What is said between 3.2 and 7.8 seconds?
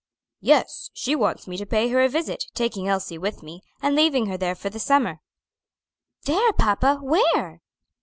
me, and leaving her there for the summer." "There, papa! where?"